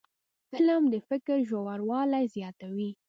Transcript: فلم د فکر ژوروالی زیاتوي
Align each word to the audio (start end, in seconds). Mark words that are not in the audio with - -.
فلم 0.51 0.83
د 0.93 0.95
فکر 1.09 1.37
ژوروالی 1.49 2.25
زیاتوي 2.35 2.89